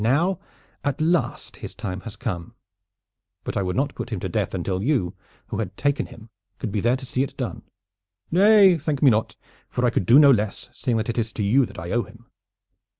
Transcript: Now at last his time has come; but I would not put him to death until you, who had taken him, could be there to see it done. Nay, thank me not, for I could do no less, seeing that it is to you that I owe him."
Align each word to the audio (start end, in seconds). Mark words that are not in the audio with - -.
Now 0.03 0.39
at 0.83 0.99
last 0.99 1.57
his 1.57 1.75
time 1.75 1.99
has 2.09 2.15
come; 2.15 2.55
but 3.43 3.55
I 3.55 3.61
would 3.61 3.75
not 3.75 3.93
put 3.93 4.09
him 4.09 4.19
to 4.21 4.29
death 4.29 4.55
until 4.55 4.81
you, 4.81 5.13
who 5.49 5.59
had 5.59 5.77
taken 5.77 6.07
him, 6.07 6.31
could 6.57 6.71
be 6.71 6.79
there 6.79 6.95
to 6.97 7.05
see 7.05 7.21
it 7.21 7.37
done. 7.37 7.61
Nay, 8.31 8.79
thank 8.79 9.03
me 9.03 9.11
not, 9.11 9.35
for 9.69 9.85
I 9.85 9.91
could 9.91 10.07
do 10.07 10.17
no 10.17 10.31
less, 10.31 10.69
seeing 10.73 10.97
that 10.97 11.09
it 11.09 11.19
is 11.19 11.31
to 11.33 11.43
you 11.43 11.67
that 11.67 11.77
I 11.77 11.91
owe 11.91 12.01
him." 12.01 12.25